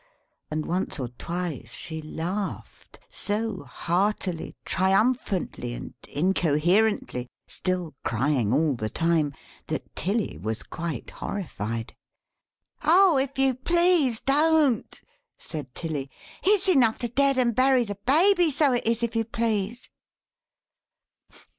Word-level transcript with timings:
and 0.49 0.65
once 0.65 0.99
or 0.99 1.09
twice 1.09 1.75
she 1.75 2.01
laughed; 2.01 2.97
so 3.11 3.61
heartily, 3.65 4.55
triumphantly, 4.65 5.75
and 5.75 5.93
incoherently 6.09 7.27
(still 7.45 7.93
crying 8.03 8.51
all 8.51 8.73
the 8.73 8.89
time), 8.89 9.31
that 9.67 9.95
Tilly 9.95 10.39
was 10.41 10.63
quite 10.63 11.11
horrified. 11.11 11.95
"Ow 12.81 13.17
if 13.17 13.37
you 13.37 13.53
please 13.53 14.19
don't!" 14.21 14.99
said 15.37 15.75
Tilly. 15.75 16.09
"It's 16.41 16.67
enough 16.67 16.97
to 16.97 17.07
dead 17.07 17.37
and 17.37 17.53
bury 17.53 17.83
the 17.83 17.99
Baby, 18.07 18.49
so 18.49 18.73
it 18.73 18.87
is 18.87 19.03
if 19.03 19.15
you 19.15 19.23
please." 19.23 19.87